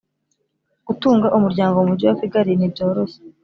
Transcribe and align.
Gutunga 0.87 1.33
umuryango 1.37 1.75
mumugi 1.77 2.05
wakigali 2.09 2.51
ntibyoroshye 2.55 3.19